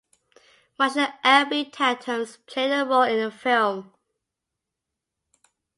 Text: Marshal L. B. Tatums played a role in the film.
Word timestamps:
Marshal 0.79 1.09
L. 1.23 1.45
B. 1.47 1.69
Tatums 1.69 2.37
played 2.47 2.71
a 2.71 2.83
role 2.83 3.03
in 3.03 3.19
the 3.19 3.29
film. 3.29 3.93